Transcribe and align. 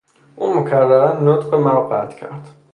او 0.35 0.45
مکررا 0.55 1.05
نطق 1.23 1.53
مرا 1.55 1.83
قطع 1.89 2.15
کرد. 2.17 2.49